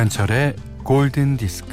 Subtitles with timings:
[0.00, 1.68] 김현철의 골든 디스크.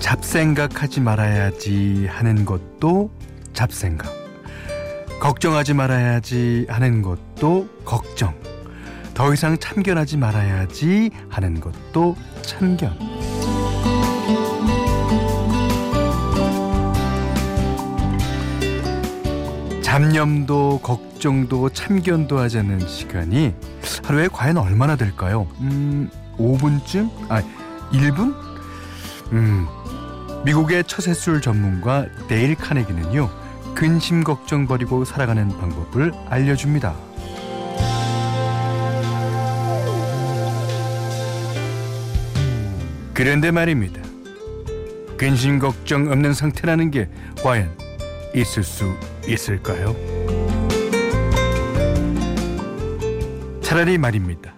[0.00, 3.12] 잡생각하지 말아야지 하는 것도
[3.52, 4.12] 잡생각.
[5.20, 8.34] 걱정하지 말아야지 하는 것도 걱정.
[9.14, 13.33] 더 이상 참견하지 말아야지 하는 것도 참견.
[19.94, 23.54] 잡념도 걱정도 참견도 하지 않는 시간이
[24.02, 25.46] 하루에 과연 얼마나 될까요?
[25.60, 27.08] 음, 5분쯤?
[27.28, 27.40] 아,
[27.92, 28.34] 1분?
[29.30, 29.66] 음,
[30.44, 33.30] 미국의 처세술 전문가 데일 카네기는요,
[33.76, 36.92] 근심 걱정 버리고 살아가는 방법을 알려줍니다.
[43.14, 44.02] 그런데 말입니다.
[45.16, 47.08] 근심 걱정 없는 상태라는 게
[47.44, 47.70] 과연
[48.34, 48.92] 있을 수
[49.26, 49.94] 있을까요?
[53.62, 54.54] 차라리 말입니다.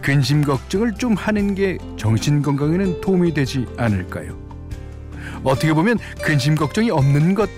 [0.00, 4.38] 근심 걱정을 좀 하는 게 정신 건강에는 도움이 되지 않을까요?
[5.44, 7.48] 어떻게 보면 근심 걱정이 없는 것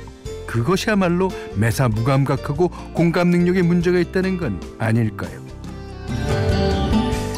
[0.46, 5.40] 그것이야말로 매사 무감각하고 공감 능력에 문제가 있다는 건 아닐까요?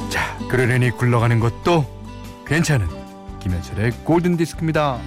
[0.08, 1.84] 자, 그러려니 굴러가는 것도
[2.46, 2.86] 괜찮은
[3.40, 4.98] 김현철의 골든 디스크입니다.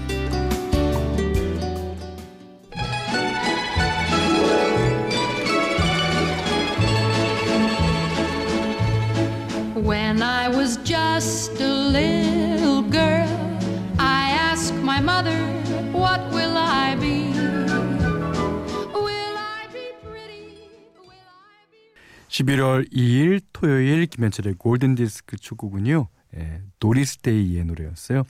[22.36, 26.08] 11월 2일 토요일 김현철의 골든 디스크 첫 곡은요.
[26.38, 28.24] 예, 도리스 데이의 노래였어요.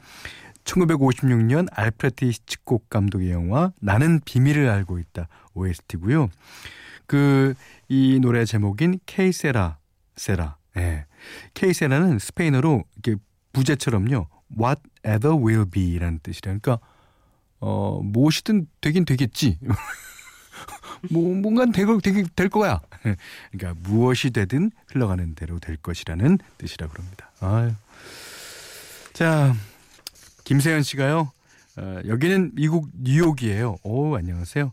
[0.64, 6.30] 1956년 알프레드 히치콕 감독의 영화 나는 비밀을 알고 있다 OST고요.
[7.08, 7.56] 그
[7.88, 9.78] 이 노래 제목인 Que Sera
[10.16, 10.58] Sera.
[10.78, 11.06] 예.
[11.53, 13.22] Que Sera는 스페인어로 이렇게
[13.54, 14.28] 부제처럼요.
[14.60, 16.80] whatever will be라는 뜻이라 그러니까
[17.60, 19.60] 어 무엇이든 되긴 되겠지.
[21.12, 22.82] 뭐 뭔가 될, 될, 될 거야.
[23.52, 27.32] 그러니까 무엇이 되든 흘러가는 대로 될 것이라는 뜻이라 그럽니다.
[27.40, 27.72] 아유.
[29.14, 29.56] 자,
[30.44, 31.32] 김세현 씨가요.
[31.78, 33.78] 어, 여기는 미국 뉴욕이에요.
[33.84, 34.72] 오, 안녕하세요.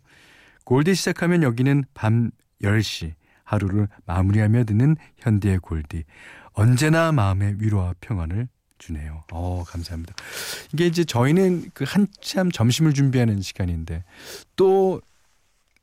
[0.64, 2.30] 골디 시작하면 여기는 밤
[2.62, 6.04] 10시 하루를 마무리하며 듣는 현대의 골디.
[6.52, 8.48] 언제나 마음의 위로와 평안을
[8.78, 9.24] 주네요.
[9.32, 10.14] 어, 감사합니다.
[10.72, 14.04] 이게 이제 저희는 그 한참 점심을 준비하는 시간인데
[14.56, 15.00] 또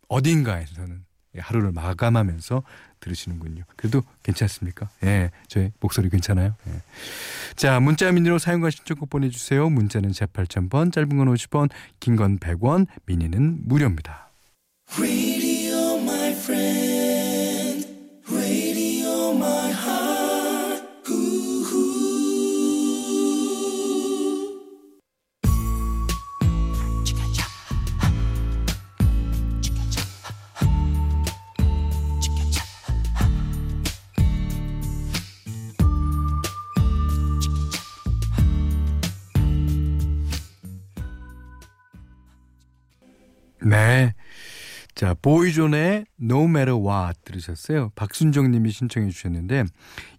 [0.08, 1.06] 어딘가에서는
[1.38, 2.64] 하루를 마감하면서
[3.00, 3.64] 들으시는군요.
[3.76, 4.90] 그래도 괜찮습니까?
[5.04, 6.56] 예, 저희 목소리 괜찮아요?
[6.68, 6.82] 예.
[7.56, 9.70] 자, 문자 미니로 사용과 신청곡 보내주세요.
[9.70, 11.70] 문자는 제 8000번, 짧은 건 50원,
[12.00, 14.30] 긴 건 100원, 미니는 무료입니다.
[43.70, 44.14] 네.
[44.96, 47.92] 자, 보이존의 No Matter What 들으셨어요.
[47.96, 49.66] 박순정 님이 신청해 주셨는데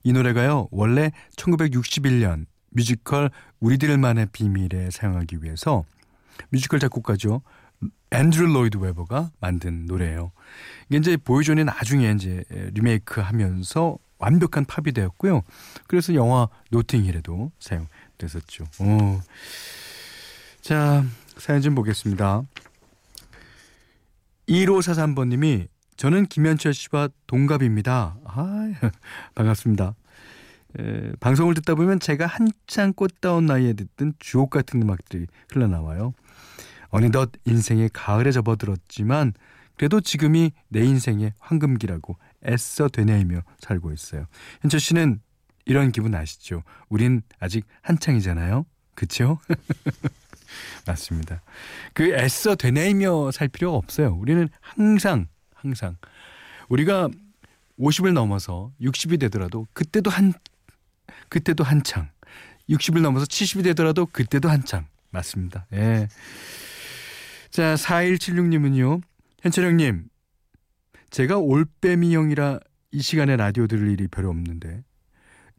[0.05, 0.69] 이 노래가요.
[0.71, 5.85] 원래 1961년 뮤지컬 우리들만의 비밀에 사용하기 위해서
[6.51, 7.43] 뮤지컬 작곡가죠.
[8.11, 10.33] 앤드루 로이드 웨버가 만든 노래예요.
[10.89, 15.43] 이게 이제 보이존이 나중에 이제 리메이크 하면서 완벽한 팝이 되었고요.
[15.87, 18.65] 그래서 영화 노팅힐에도 사용됐었죠.
[18.81, 19.21] 오.
[20.61, 21.05] 자,
[21.37, 22.43] 사연 좀 보겠습니다.
[24.51, 28.19] 1543번님이 저는 김현철 씨와 동갑입니다.
[28.25, 28.73] 아,
[29.35, 29.95] 반갑습니다.
[30.79, 36.15] 에, 방송을 듣다 보면 제가 한창 꽃다운 나이에 듣던 주옥 같은 음악들이 흘러나와요.
[36.89, 39.35] 어느덧 인생의 가을에 접어들었지만
[39.77, 42.17] 그래도 지금이 내 인생의 황금기라고
[42.47, 44.27] 애써 되뇌이며 살고 있어요.
[44.63, 45.21] 현철 씨는
[45.65, 46.65] 이런 기분 아시죠?
[46.89, 48.67] 우린 아직 한창이잖아요.
[48.95, 49.39] 그쵸?
[50.87, 51.43] 맞습니다.
[51.93, 54.15] 그 애써 되뇌이며 살 필요가 없어요.
[54.15, 55.97] 우리는 항상 항상
[56.69, 57.09] 우리가
[57.79, 60.33] 50을 넘어서 60이 되더라도 그때도 한
[61.29, 62.09] 그때도 한창
[62.69, 65.67] 60을 넘어서 70이 되더라도 그때도 한창 맞습니다.
[65.73, 66.09] 예.
[67.51, 69.03] 자, 4176님은요.
[69.43, 70.05] 현철 형님.
[71.11, 72.61] 제가 올빼미 형이라
[72.93, 74.85] 이 시간에 라디오 들을 일이 별로 없는데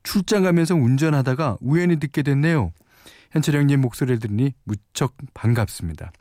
[0.03, 2.71] 출장 가면서 운전하다가 우연히 듣게 됐네요.
[3.31, 6.11] 현철 형님 목소리를 들으니 무척 반갑습니다.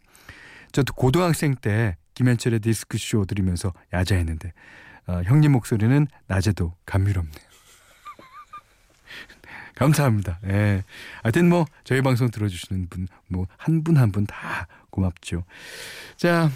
[0.73, 4.53] 저도 고등학생 때 김현철의 디스크쇼 들으면서 야자했는데
[5.06, 7.35] 어, 형님 목소리는 낮에도 감미롭네요.
[9.75, 10.38] 감사합니다.
[10.47, 10.85] 예.
[11.23, 15.44] 하여튼 뭐 저희 방송 들어주시는 분 뭐 한 분 한 분 다 고맙죠.
[16.17, 16.50] 자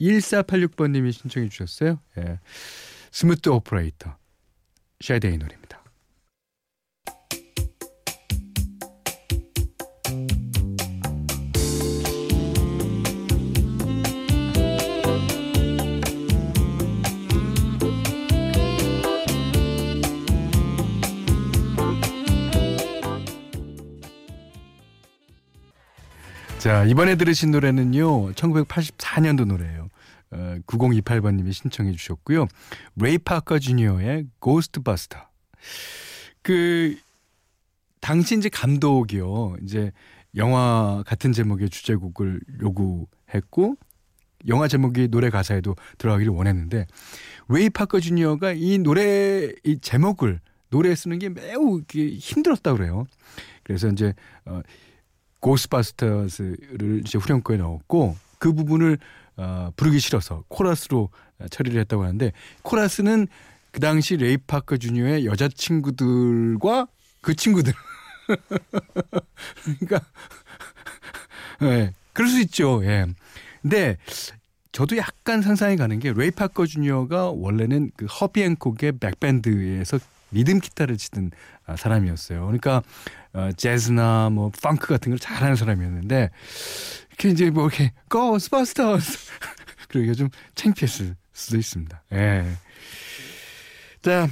[0.00, 2.00] 1486번님이 신청해 주셨어요.
[2.18, 2.40] 예.
[3.12, 4.16] 스무트 오퍼레이터
[5.00, 5.65] 샤데이 노래입니다.
[26.66, 28.32] 자, 이번에 들으신 노래는요.
[28.32, 29.88] 1984년도 노래예요.
[30.32, 32.48] 어, 9028번님이 신청해 주셨고요.
[32.96, 35.16] 레이 파커 주니어의 Ghostbusters.
[36.42, 36.96] 그
[38.00, 39.58] 당시 이제 감독이요.
[39.62, 39.92] 이제
[40.34, 43.76] 영화 같은 제목의 주제곡을 요구했고
[44.48, 46.88] 영화 제목이 노래 가사에도 들어가기를 원했는데
[47.46, 50.40] 레이 파커 주니어가 이 노래 이 제목을
[50.70, 53.06] 노래에 쓰는 게 매우 힘들었다 그래요.
[53.62, 54.14] 그래서 이제
[54.44, 54.62] 어
[55.46, 58.98] Ghostbusters를 이제 후렴구에 넣었고 그 부분을
[59.36, 61.10] 어, 부르기 싫어서 코러스로
[61.50, 62.32] 처리를 했다고 하는데
[62.62, 63.28] 코러스는
[63.70, 66.88] 그 당시 레이 파커 주니어의 여자친구들과
[67.20, 67.72] 그 친구들.
[69.78, 70.00] 그러니까
[71.62, 72.84] 예 네, 그럴 수 있죠.
[72.84, 73.06] 예.
[73.62, 73.98] 근데
[74.72, 79.98] 저도 약간 상상이 가는 게 레이 파커 주니어가 원래는 그 허비 행콕의 백밴드에서
[80.36, 81.30] 리듬 기타를 치던
[81.64, 82.42] 아, 사람이었어요.
[82.42, 82.82] 그러니까
[83.32, 86.30] 어, 재즈나 뭐 펑크 같은 걸 잘하는 사람이었는데
[87.08, 89.30] 이렇게 이제 뭐 이렇게 고스버스터스
[89.88, 92.02] 그러기가 좀 창피했을 수도 있습니다.
[92.12, 92.44] 예.
[94.02, 94.28] 자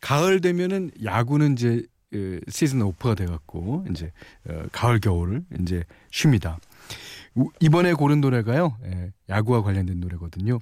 [0.00, 4.12] 가을 되면은 야구는 이제 그 시즌 오프가 돼갖고 이제
[4.48, 6.58] 어, 가을 겨울을 이제 쉽니다.
[7.60, 8.76] 이번에 고른 노래가요.
[8.84, 10.58] 예, 야구와 관련된 노래거든요.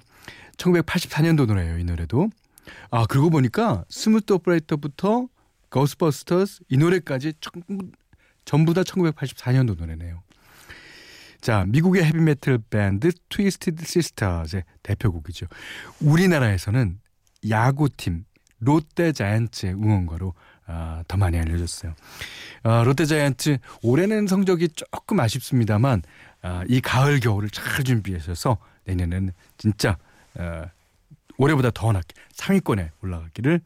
[0.57, 1.77] 1984년도 노래예요.
[1.77, 2.29] 이 노래도.
[2.89, 5.27] 아 그러고 보니까 Smooth Operator부터
[5.69, 7.91] Ghostbusters 이 노래까지 전부,
[8.45, 10.21] 전부 다 1984년도 노래네요.
[11.41, 15.47] 자, 미국의 헤비메탈 밴드 트위스티드 시스터즈의 대표곡이죠.
[15.99, 16.99] 우리나라에서는
[17.49, 18.25] 야구팀
[18.59, 20.35] 롯데 자이언츠의 응원가로
[20.67, 21.95] 아, 더 많이 알려졌어요.
[22.63, 26.03] 아, 롯데 자이언츠 올해는 성적이 조금 아쉽습니다만
[26.43, 29.97] 아, 이 가을 겨울을 잘 준비하셔서 내년에는 진짜
[30.37, 30.67] 아,
[31.41, 33.61] 올해보다 더 낮게 상위권에 올라가기를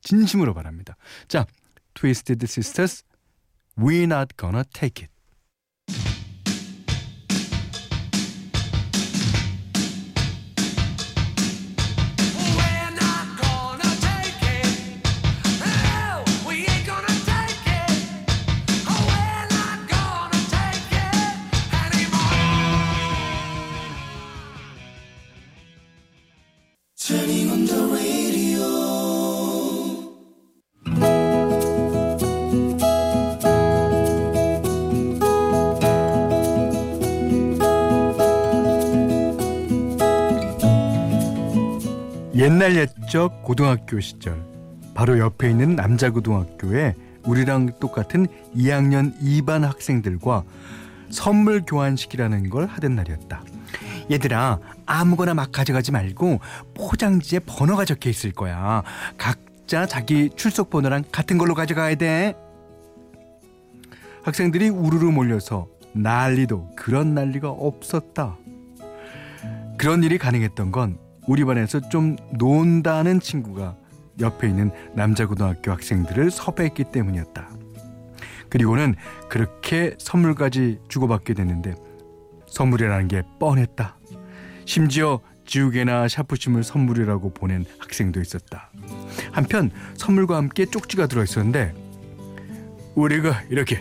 [0.00, 0.96] 진심으로 바랍니다.
[1.28, 1.46] 자,
[1.92, 3.04] Twisted Sisters,
[3.76, 5.17] We're Not Gonna Take It.
[42.48, 44.42] 옛날 옛적 고등학교 시절
[44.94, 46.94] 바로 옆에 있는 남자 고등학교에
[47.26, 48.26] 우리랑 똑같은
[48.56, 50.44] 2학년 2반 학생들과
[51.10, 53.42] 선물 교환식이라는 걸 하던 날이었다.
[54.10, 56.40] 얘들아 아무거나 막 가져가지 말고
[56.72, 58.82] 포장지에 번호가 적혀 있을 거야.
[59.18, 62.34] 각자 자기 출석 번호랑 같은 걸로 가져가야 돼.
[64.22, 68.38] 학생들이 우르르 몰려서 난리도 그런 난리가 없었다.
[69.76, 73.76] 그런 일이 가능했던 건 우리 반에서 좀 논다는 친구가
[74.18, 77.50] 옆에 있는 남자 고등학교 학생들을 섭외했기 때문이었다.
[78.48, 78.94] 그리고는
[79.28, 81.74] 그렇게 선물까지 주고받게 됐는데
[82.46, 83.98] 선물이라는 게 뻔했다.
[84.64, 88.70] 심지어 지우개나 샤프심을 선물이라고 보낸 학생도 있었다.
[89.30, 91.74] 한편 선물과 함께 쪽지가 들어 있었는데
[92.94, 93.78] 우리가 이렇게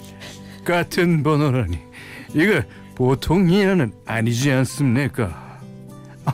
[0.66, 1.80] 같은 번호라니
[2.34, 2.62] 이거
[2.94, 5.62] 보통 인연은 아니지 않습니까?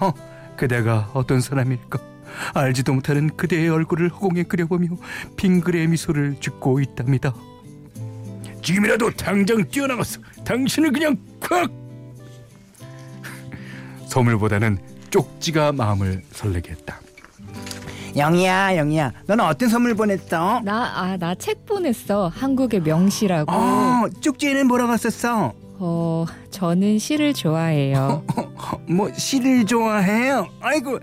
[0.02, 2.00] 어, 그대가 어떤 사람일까?
[2.54, 4.88] 알지도 못하는 그대의 얼굴을 허공에 그려보며
[5.38, 7.34] 빙그레 미소를 짓고 있답니다.
[8.64, 11.70] 지금이라도 당장 뛰어나가서 당신을 그냥 콱!
[14.08, 14.80] 선물보다는
[15.10, 17.00] 쪽지가 마음을 설레게 했다.
[18.16, 20.62] 영희야, 영희야, 너는 어떤 선물 보냈어?
[20.64, 22.28] 나, 아, 나 책 보냈어.
[22.28, 23.52] 한국의 명시라고.
[23.52, 25.54] 어, 쪽지에는 뭐라고 썼어?
[25.80, 26.26] 어,
[26.64, 28.24] 저는 시를 좋아해요.
[28.88, 30.48] 뭐 시를 좋아해요?
[30.62, 30.98] 아이고,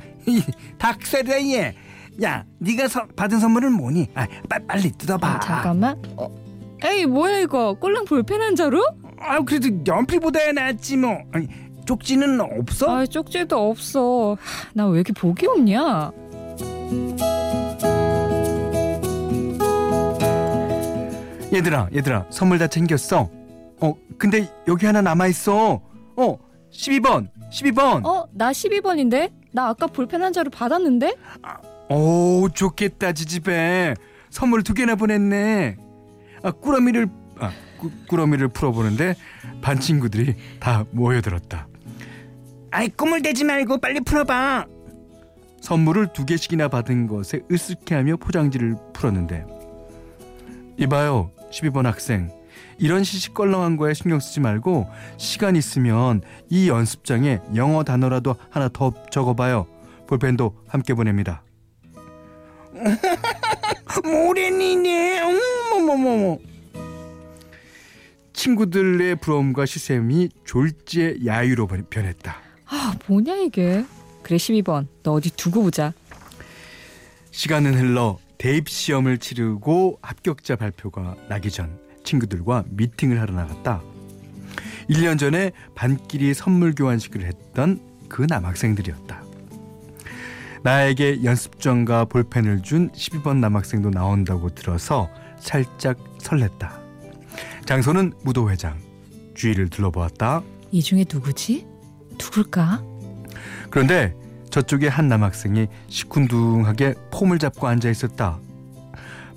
[1.53, 1.75] 얘.
[2.23, 4.09] 야, 네가 서, 받은 선물은 뭐니?
[4.15, 5.29] 아, 빨리, 빨리 뜯어봐.
[5.29, 6.01] 아, 잠깐만.
[6.17, 6.35] 어,
[6.83, 8.83] 에이 뭐야 이거 꼴랑 볼펜 한 자루?
[9.21, 11.19] 아 그래도 연필보다야 낫지 뭐.
[11.31, 11.47] 아니
[11.85, 12.97] 쪽지는 없어?
[12.97, 14.39] 아 쪽지도 없어.
[14.73, 16.11] 나 왜 이렇게 보기 없냐?
[21.53, 23.29] 얘들아, 얘들아, 선물 다 챙겼어.
[23.81, 25.81] 어, 근데 여기 하나 남아 있어.
[26.17, 26.39] 어,
[26.73, 28.05] 12번, 12번.
[28.05, 29.33] 어 나 12번인데?
[29.53, 31.15] 나 아까 볼펜 한 자루 받았는데?
[31.89, 33.95] 오, 좋겠다, 지집에.
[34.31, 35.77] 선물 두 개나 보냈네.
[36.43, 37.09] 아, 꾸러미를
[37.41, 39.15] 아, 꾸, 꾸러미를 풀어보는데
[39.61, 41.67] 반 친구들이 다 모여들었다.
[42.71, 44.67] 아이 꿈을 대지 말고 빨리 풀어봐.
[45.61, 49.45] 선물을 두 개씩이나 받은 것에 으쓱해하며 포장지를 풀었는데
[50.79, 52.31] 이봐요 12번 학생
[52.79, 54.89] 이런 시시껄렁한 거에 신경 쓰지 말고
[55.19, 59.67] 시간 있으면 이 연습장에 영어 단어라도 하나 더 적어봐요
[60.07, 61.43] 볼펜도 함께 보냅니다
[64.05, 65.21] 모래니네.
[65.21, 66.39] 어머머머머.
[68.33, 72.37] 친구들의 부러움과 시샘이 졸지의 야유로 변했다
[72.67, 73.85] 아 뭐냐 이게?
[74.23, 75.93] 그래 12번 너 어디 두고 보자.
[77.33, 83.83] 시간은 흘러 대입 시험을 치르고 합격자 발표가 나기 전 친구들과 미팅을 하러 나갔다.
[84.89, 89.23] 1년 전에 반끼리 선물 교환식을 했던 그 남학생들이었다.
[90.63, 96.81] 나에게 연습전과 볼펜을 준 12번 남학생도 나온다고 들어서 살짝 설렜다.
[97.65, 98.79] 장소는 무도회장.
[99.35, 100.43] 주위를 둘러보았다.
[100.71, 101.67] 이 중에 누구지?
[102.19, 102.83] 누굴까?
[103.71, 104.15] 그런데
[104.51, 108.39] 저쪽에 한 남학생이 시큰둥하게 폼을 잡고 앉아 있었다.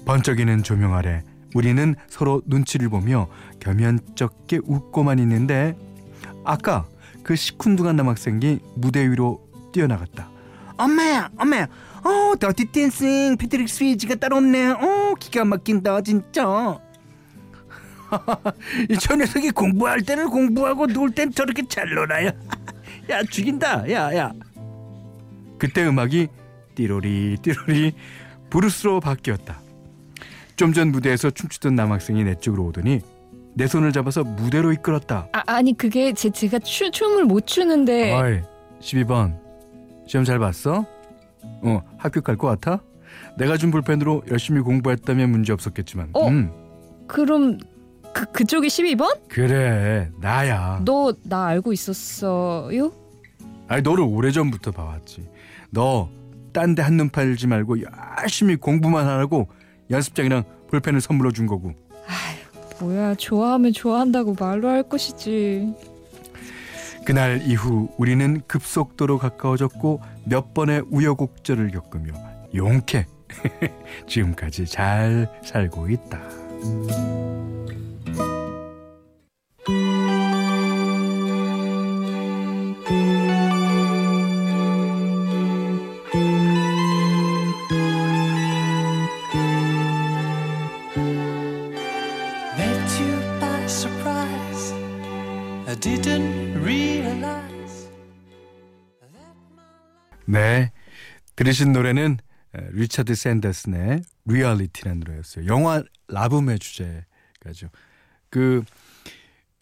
[0.06, 1.24] 번쩍이는 조명 아래
[1.54, 3.28] 우리는 서로 눈치를 보며
[3.60, 5.76] 겸연쩍게 웃고만 있는데
[6.44, 6.86] 아까
[7.24, 10.30] 그 시큰둥한 남학생이 무대 위로 뛰어나갔다.
[10.78, 11.68] 엄마야, 엄마야.
[12.04, 14.68] 어, Dirty Dancing 패트릭 스위지가 따로 없네.
[14.72, 16.44] 어, 기가 막힌다 진짜.
[18.90, 22.32] 이저 녀석이 공부할 때는 공부하고 놀 땐 저렇게 잘 놀아요.
[23.10, 23.90] 야 죽인다.
[23.92, 24.32] 야 야.
[25.58, 26.28] 그때 음악이
[26.76, 27.94] 띠로리 띠로리
[28.50, 29.62] 브루스로 바뀌었다.
[30.56, 33.02] 좀 전 무대에서 춤추던 남학생이 내 쪽으로 오더니
[33.56, 35.28] 내 손을 잡아서 무대로 이끌었다.
[35.32, 38.42] 아 아니 그게 제 제가 추, 춤을 못 추는데 어이
[38.82, 39.38] 12번
[40.08, 40.86] 시험 잘 봤어?
[41.62, 42.82] 어 합격할 것 같아?
[43.38, 46.28] 내가 준 볼펜으로 열심히 공부했다면 문제 없었겠지만 어?
[46.28, 46.52] 음,
[47.08, 47.58] 그럼
[48.14, 49.20] 그 그쪽이 12번?
[49.30, 52.92] 그래 나야 너 나 알고 있었어요?
[53.68, 55.28] 아니 너를 오래전부터 봐왔지
[55.72, 56.10] 너
[56.54, 57.78] 딴 데 한눈 팔지 말고
[58.22, 59.48] 열심히 공부만 하라고
[59.90, 61.74] 연습장이랑 볼펜을 선물로 준 거고
[62.80, 65.74] 뭐야 좋아하면 좋아한다고 말로 할 것이지.
[67.06, 72.14] 그날 이후 우리는 급속도로 가까워졌고 몇 번의 우여곡절을 겪으며
[72.56, 73.06] 용케
[74.08, 76.20] 지금까지 잘 살고 있다.
[101.44, 102.20] 들으신 노래는
[102.56, 105.46] 에, 리차드 샌더슨의 Reality라는 노래였어요.
[105.48, 107.70] 영화 라붐의 주제가죠.
[108.30, 108.64] 그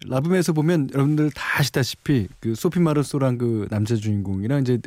[0.06, 4.80] 라붐에서 보면 여러분들 다 아시다시피 그 소피 마르소란 그 남자 주인공이랑 이제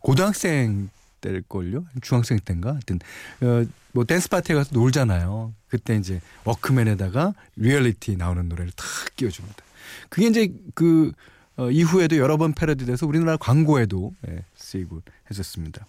[0.00, 0.88] 고등학생
[1.20, 1.84] 때일 걸요?
[2.00, 2.72] 중학생 때인가?
[2.72, 3.00] 하여튼
[3.40, 5.52] 어, 뭐 댄스 파티에 가서 놀잖아요.
[5.66, 8.86] 그때 이제 워크맨에다가 리얼리티 나오는 노래를 탁
[9.16, 9.64] 끼워 줍니다.
[10.10, 11.12] 그게 이제 그
[11.56, 15.86] 어, 이후에도 여러 번 패러디돼서 우리나라 광고에도 예, 쓰이고 했었습니다.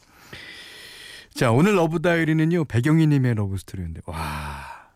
[1.34, 4.88] 자 오늘 Love Diary는요 배경희님의 love story인데 와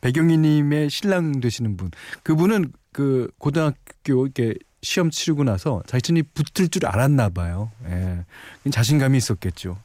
[0.00, 1.90] 배경희님의 신랑 되시는 분
[2.24, 7.70] 그분은 그 고등학교 이렇게 시험 치르고 나서 자신이 붙을 줄 알았나 봐요.
[7.86, 8.24] 예,
[8.70, 9.76] 자신감이 있었겠죠.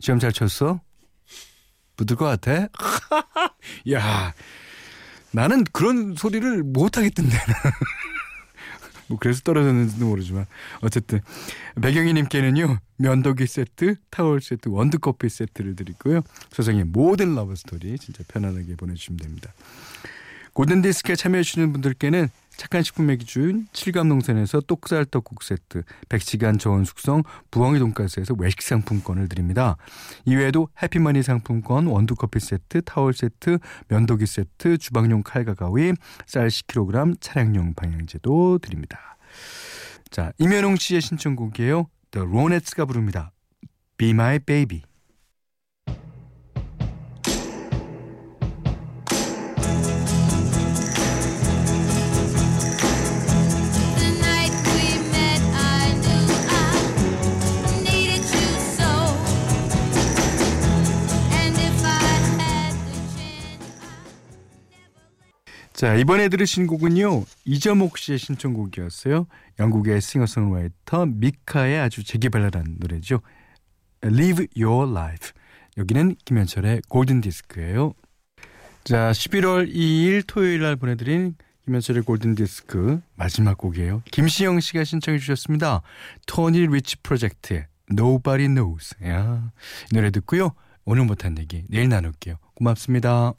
[0.00, 0.80] 시험 잘 쳤어?
[1.96, 2.68] 붙을 것 같아?
[3.92, 4.34] 야
[5.30, 7.36] 나는 그런 소리를 못 하겠던데.
[9.08, 10.46] 뭐 그래서 떨어졌는지도 모르지만
[10.80, 11.20] 어쨌든
[11.80, 18.76] 배경희님께는요 면도기 세트, 타월 세트, 원두 커피 세트를 드리고요 세상의 모든 love story 진짜 편안하게
[18.76, 19.52] 보내주시면 됩니다.
[20.52, 27.22] 골든 디스크에 참여해 주시는 분들께는 착한 식품의 기준 칠갑농산에서 똑살 떡국 세트, 100시간 저온 숙성
[27.50, 29.76] 부엉이 돈가스에서 외식 상품권을 드립니다.
[30.24, 33.58] 이외에도 해피머니 상품권, 원두커피 세트, 타월 세트,
[33.88, 35.92] 면도기 세트, 주방용 칼과 가위,
[36.26, 39.16] 쌀 10kg, 차량용 방향제도 드립니다.
[40.10, 41.88] 자, 임현웅 씨의 신청곡이에요.
[42.10, 43.32] The Ronettes가 부릅니다.
[43.98, 44.82] Be My Baby.
[65.86, 67.22] 자, 이번에 들으신 곡은요.
[67.44, 69.28] 이점옥 씨의 신청곡이었어요.
[69.60, 73.20] 영국의 싱어송라이터 미카의 아주 재기발랄한 노래죠.
[74.02, 75.30] Live Your Life.
[75.76, 77.92] 여기는 김현철의 골든 디스크예요.
[78.82, 84.02] 자, 11월 2일 토요일 날 보내드린 김현철의 골든 디스크 마지막 곡이에요.
[84.10, 85.82] 김시영 씨가 신청해 주셨습니다.
[86.26, 88.96] 토니 리치 프로젝트의 Nobody Knows.
[89.04, 89.52] 야,
[89.92, 90.50] 이 노래 듣고요.
[90.84, 92.38] 오늘 못한 얘기 내일 나눌게요.
[92.56, 93.34] 고맙습니다.